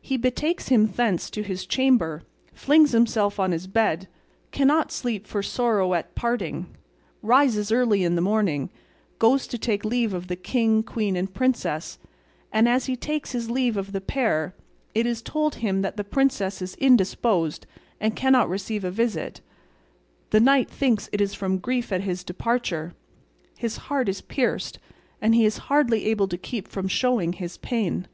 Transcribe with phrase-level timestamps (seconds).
[0.00, 4.08] He betakes him thence to his chamber, flings himself on his bed,
[4.50, 6.74] cannot sleep for sorrow at parting,
[7.22, 8.70] rises early in the morning,
[9.20, 12.00] goes to take leave of the king, queen, and princess,
[12.52, 14.52] and, as he takes his leave of the pair,
[14.96, 17.64] it is told him that the princess is indisposed
[18.00, 19.42] and cannot receive a visit;
[20.30, 22.94] the knight thinks it is from grief at his departure,
[23.56, 24.80] his heart is pierced,
[25.20, 28.08] and he is hardly able to keep from showing his pain.